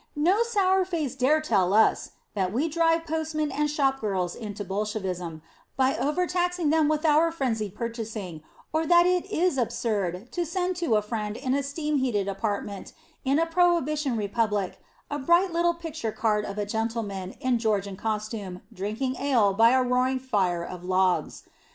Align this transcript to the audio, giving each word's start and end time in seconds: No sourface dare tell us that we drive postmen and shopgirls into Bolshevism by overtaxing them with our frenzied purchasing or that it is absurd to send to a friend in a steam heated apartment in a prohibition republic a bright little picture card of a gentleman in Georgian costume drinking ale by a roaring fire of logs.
No 0.15 0.41
sourface 0.41 1.15
dare 1.15 1.41
tell 1.41 1.75
us 1.75 2.13
that 2.33 2.51
we 2.51 2.67
drive 2.67 3.05
postmen 3.05 3.51
and 3.51 3.69
shopgirls 3.69 4.35
into 4.35 4.65
Bolshevism 4.65 5.43
by 5.77 5.95
overtaxing 5.95 6.71
them 6.71 6.87
with 6.87 7.05
our 7.05 7.31
frenzied 7.31 7.75
purchasing 7.75 8.41
or 8.73 8.87
that 8.87 9.05
it 9.05 9.29
is 9.31 9.59
absurd 9.59 10.31
to 10.31 10.43
send 10.43 10.75
to 10.77 10.95
a 10.95 11.03
friend 11.03 11.37
in 11.37 11.53
a 11.53 11.61
steam 11.61 11.97
heated 11.97 12.27
apartment 12.27 12.93
in 13.23 13.37
a 13.37 13.45
prohibition 13.45 14.17
republic 14.17 14.79
a 15.11 15.19
bright 15.19 15.53
little 15.53 15.75
picture 15.75 16.11
card 16.11 16.45
of 16.45 16.57
a 16.57 16.65
gentleman 16.65 17.33
in 17.33 17.59
Georgian 17.59 17.95
costume 17.95 18.61
drinking 18.73 19.17
ale 19.17 19.53
by 19.53 19.69
a 19.69 19.83
roaring 19.83 20.17
fire 20.17 20.63
of 20.63 20.83
logs. 20.83 21.43